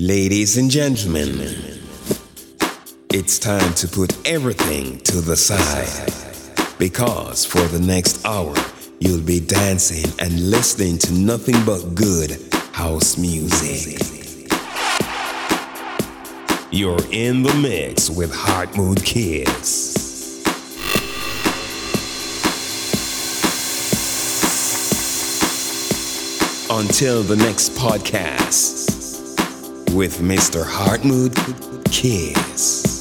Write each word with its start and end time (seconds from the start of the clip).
Ladies 0.00 0.56
and 0.56 0.70
gentlemen, 0.70 1.40
it's 3.12 3.36
time 3.36 3.74
to 3.74 3.88
put 3.88 4.16
everything 4.24 5.00
to 5.00 5.20
the 5.20 5.36
side. 5.36 6.12
Because 6.78 7.44
for 7.44 7.62
the 7.62 7.80
next 7.80 8.24
hour, 8.24 8.54
you'll 9.00 9.20
be 9.20 9.40
dancing 9.40 10.08
and 10.20 10.52
listening 10.52 10.98
to 10.98 11.12
nothing 11.12 11.56
but 11.66 11.96
good 11.96 12.30
house 12.70 13.18
music. 13.18 13.98
You're 16.70 17.04
in 17.10 17.42
the 17.42 17.54
mix 17.54 18.08
with 18.08 18.32
Heart 18.32 18.76
Mood 18.76 19.04
Kids. 19.04 19.96
Until 26.70 27.24
the 27.24 27.34
next 27.34 27.72
podcast 27.72 28.97
with 29.94 30.18
Mr. 30.18 30.64
Heartmood 30.64 31.34
Kiss. 31.90 32.97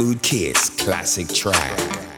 Mood 0.00 0.22
Kiss 0.22 0.70
classic 0.78 1.28
track. 1.28 2.09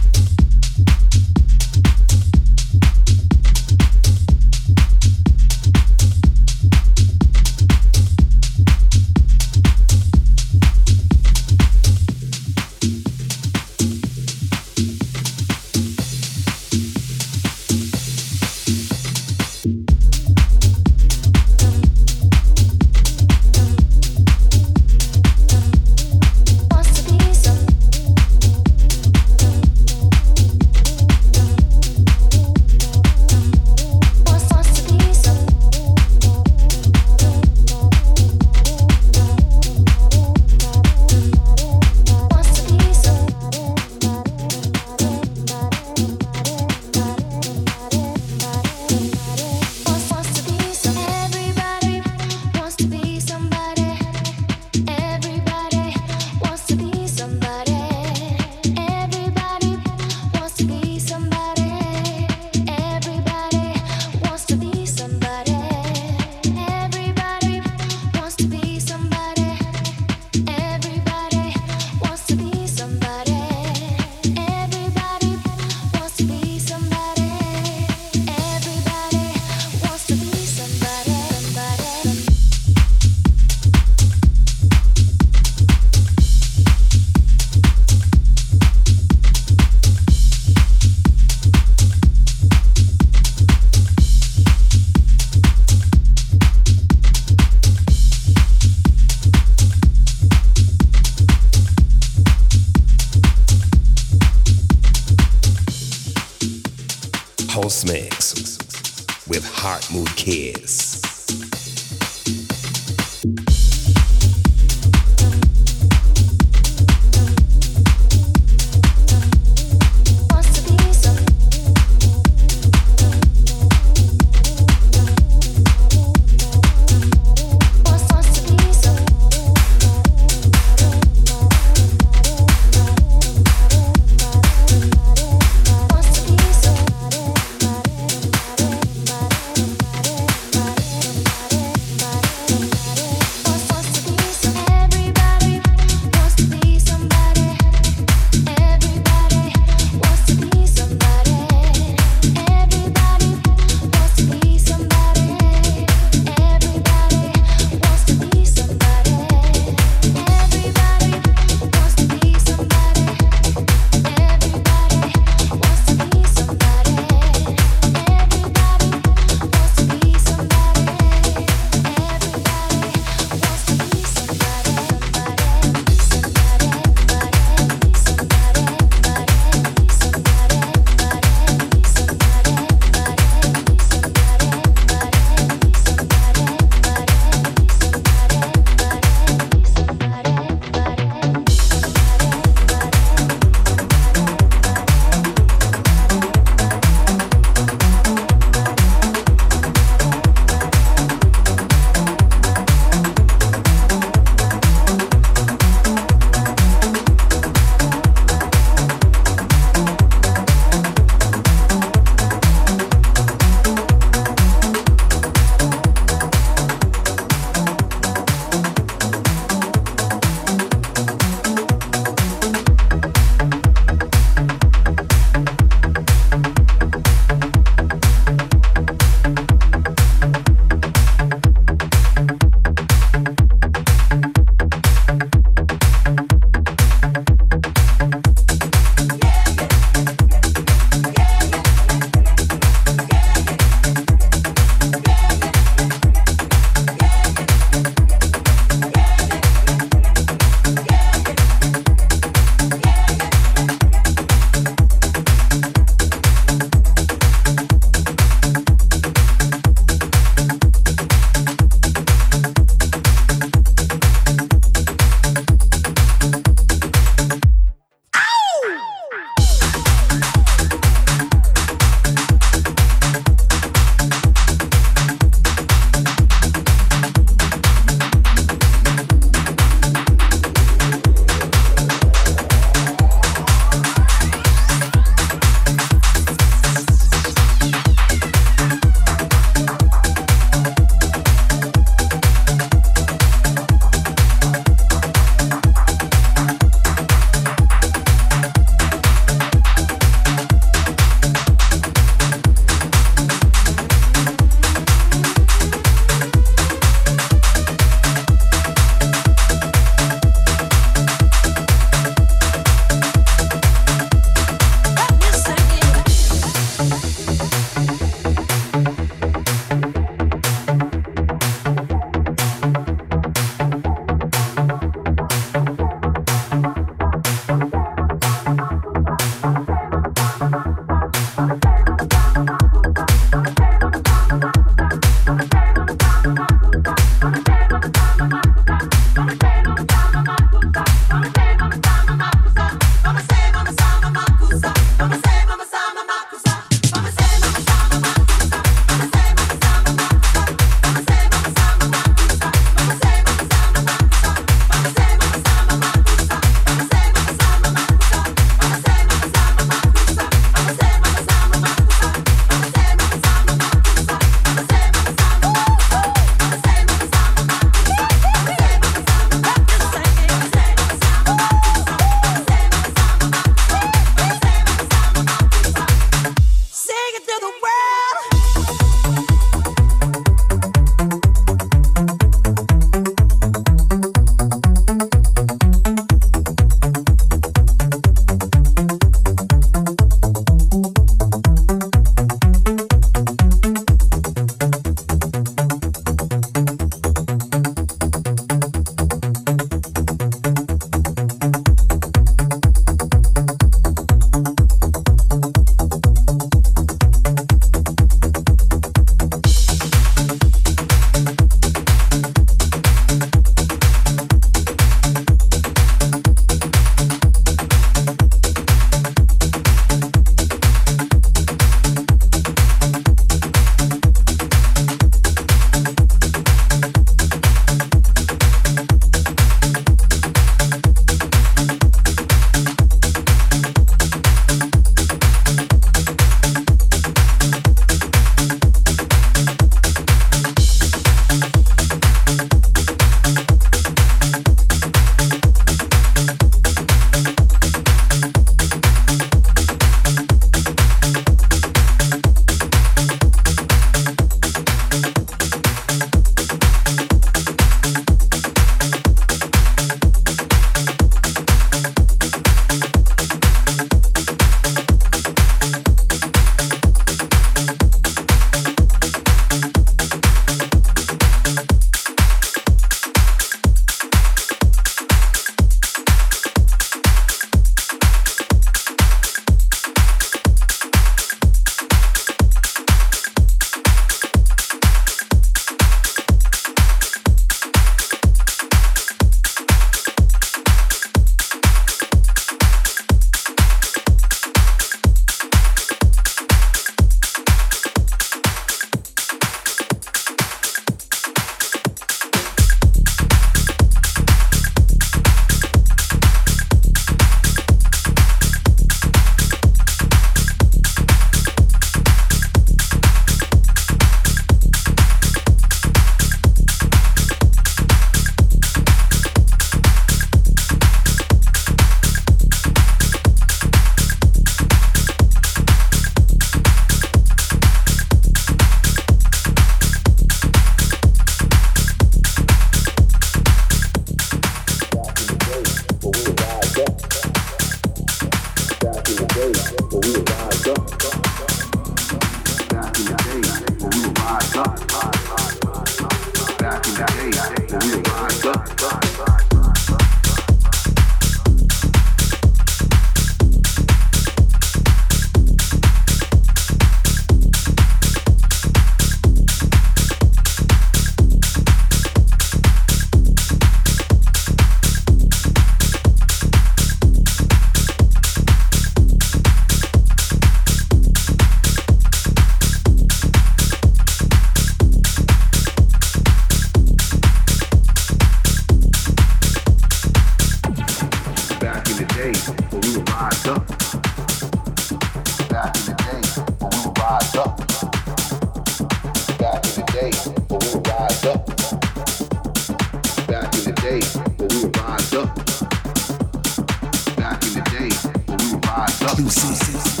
Produção. 599.01 600.00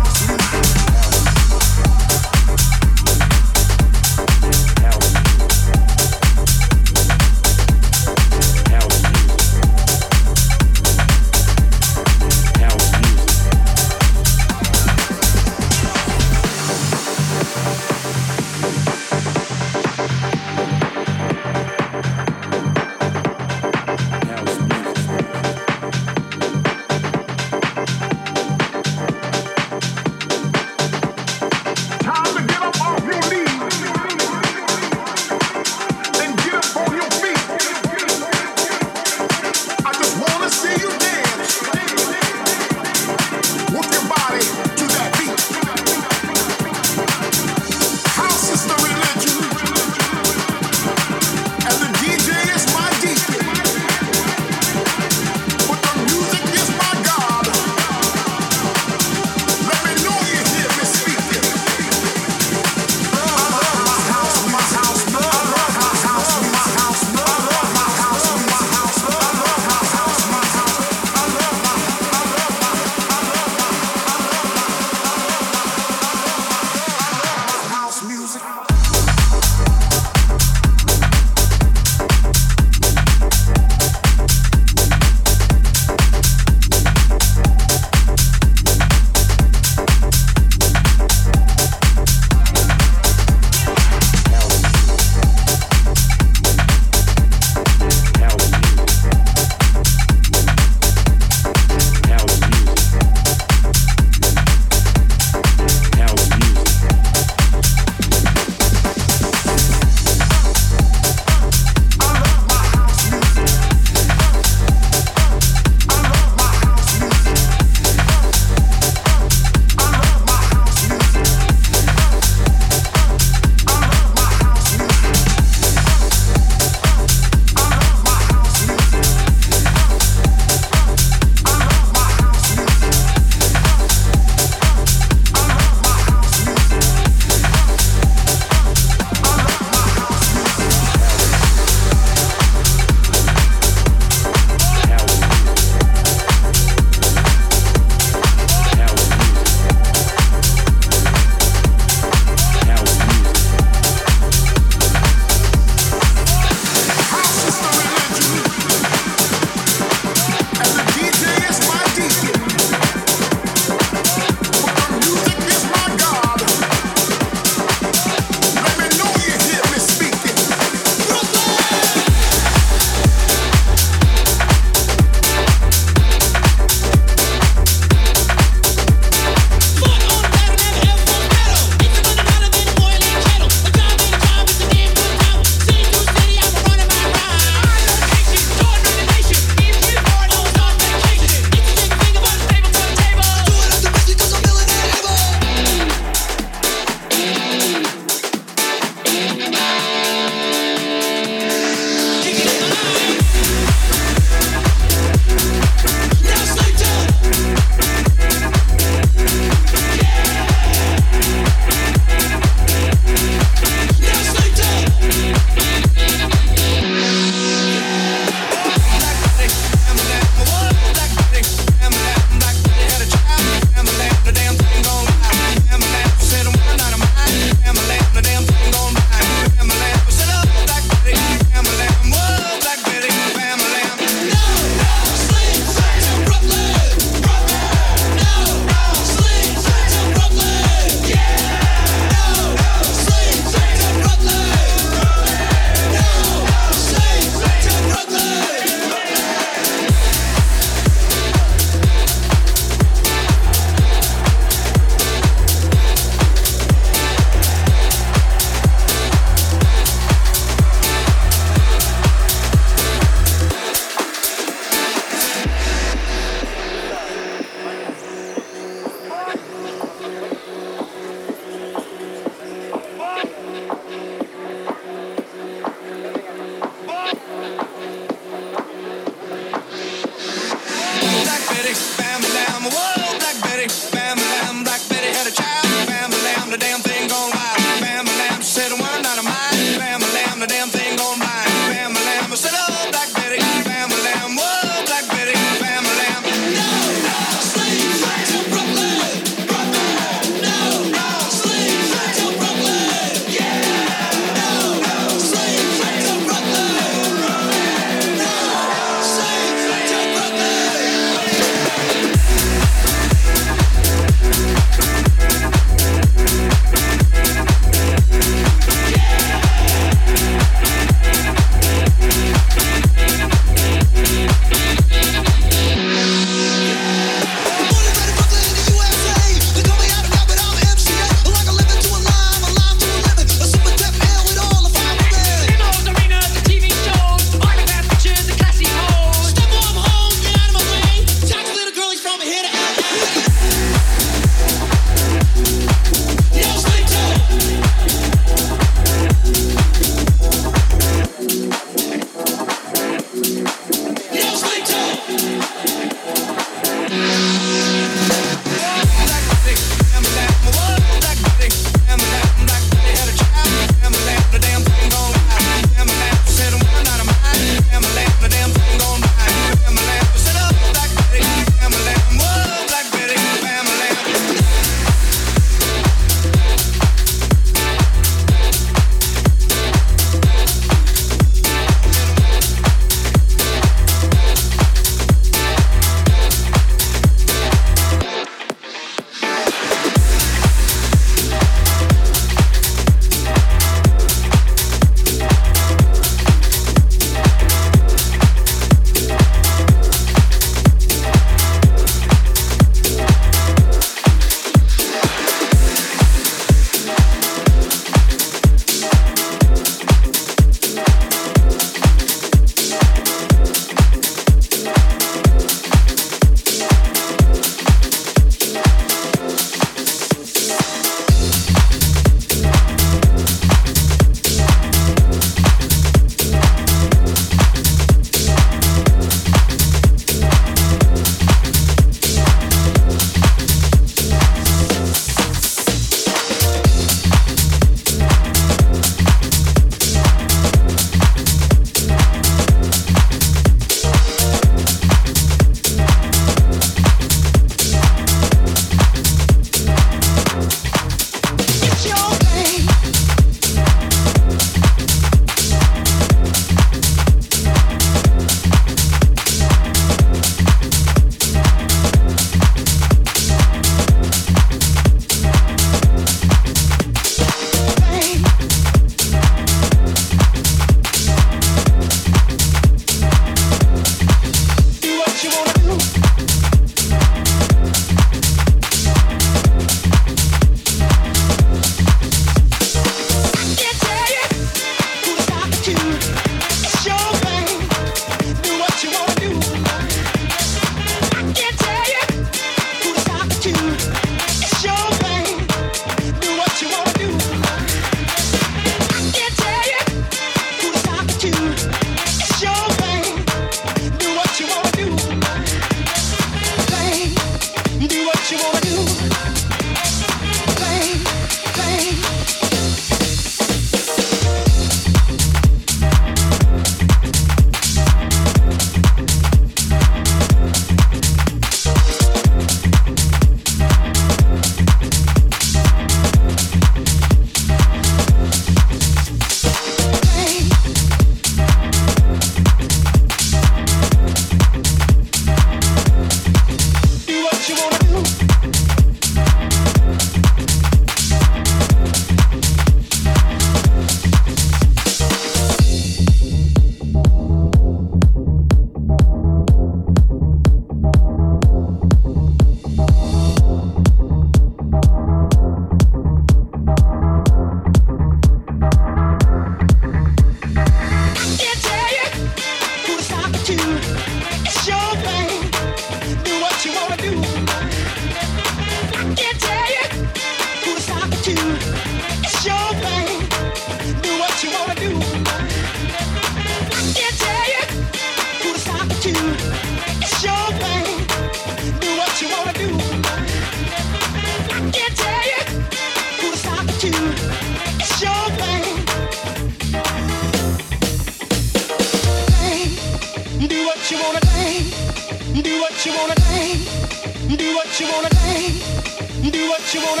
You 597.81 597.87
wanna 597.93 598.09
do. 598.09 599.31
Do 599.31 599.49
what 599.49 599.73
you 599.73 599.81
wanna 599.81 600.00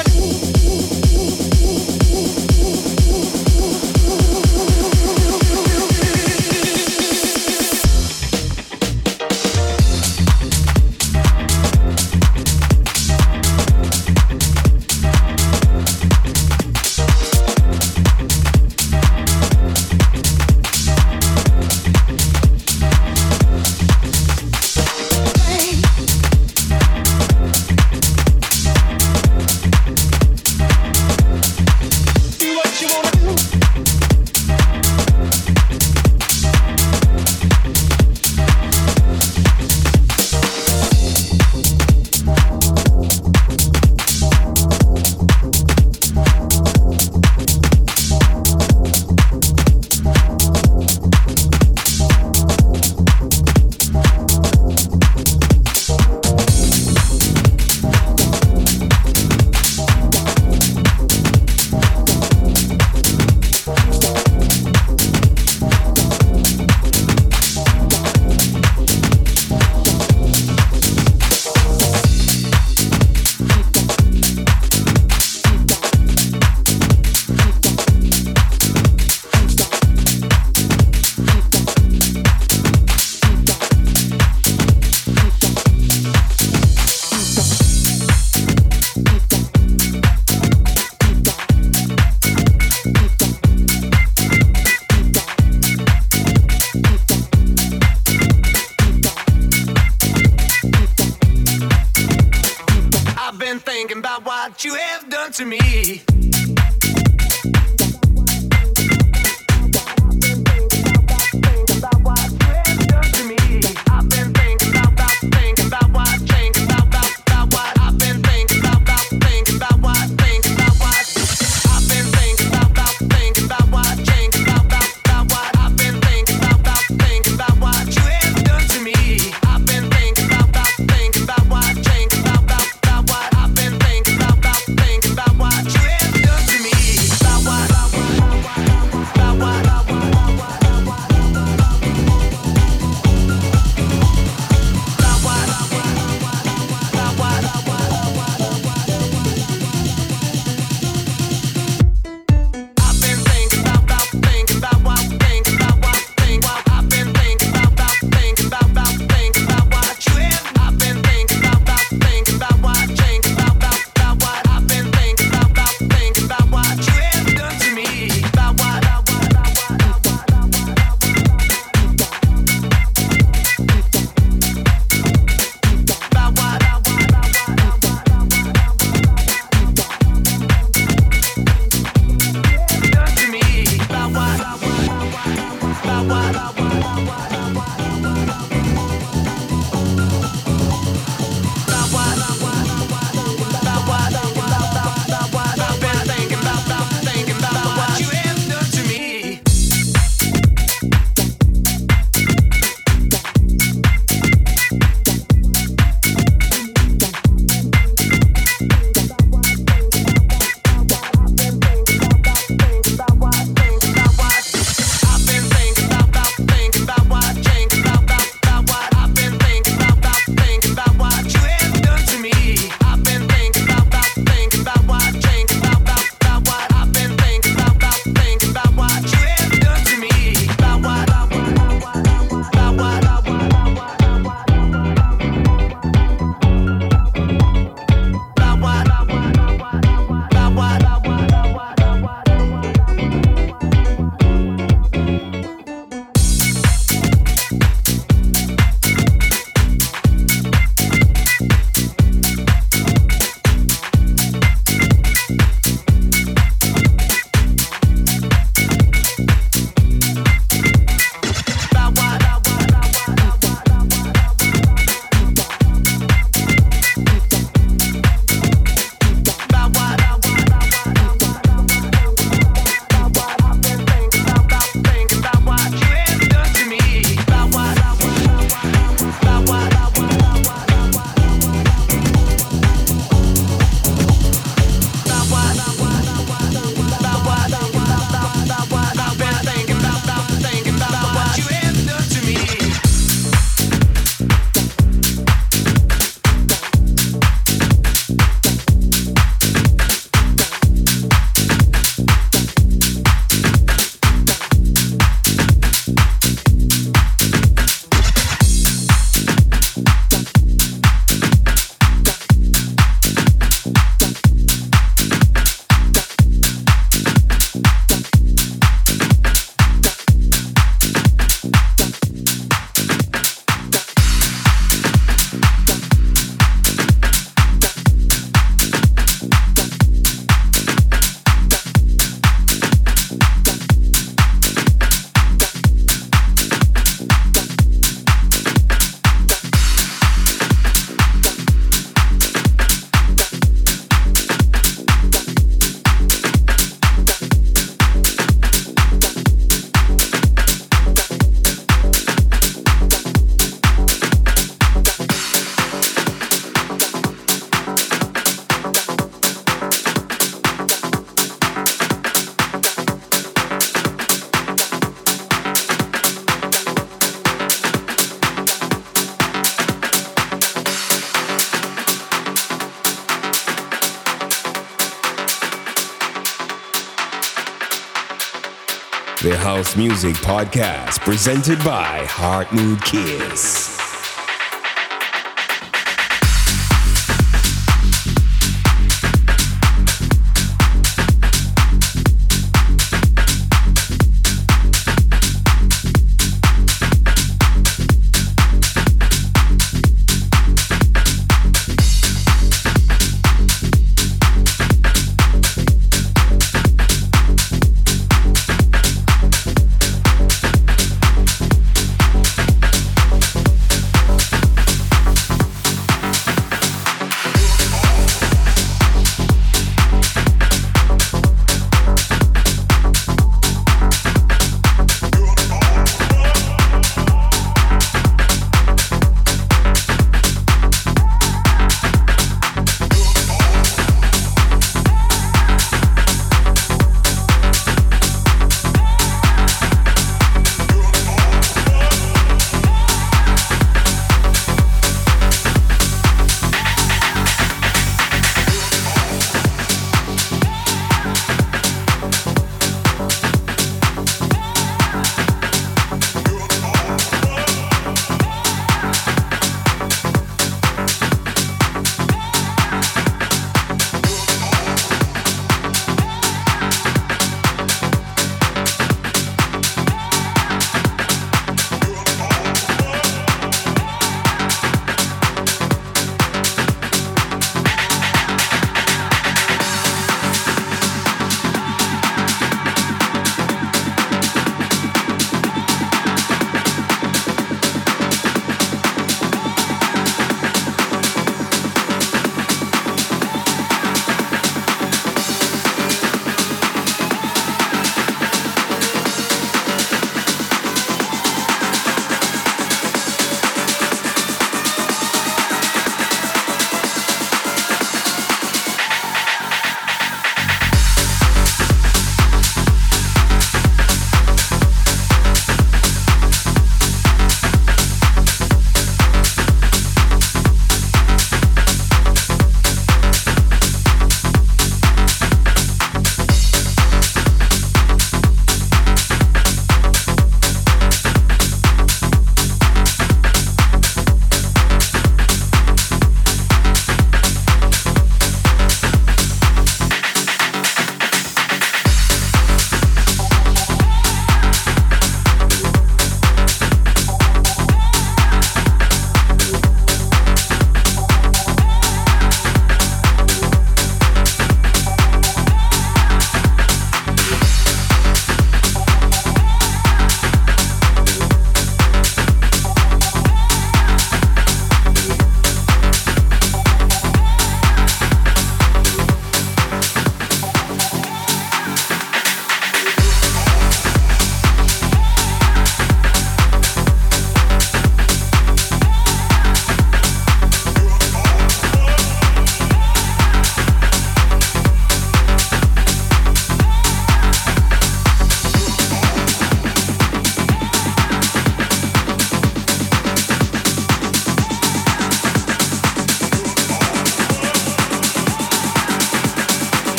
Music 379.77 380.15
Podcast 380.17 380.99
presented 381.01 381.57
by 381.63 382.05
Heart 382.05 382.51
Mood 382.51 382.83
Kiss. 382.83 383.70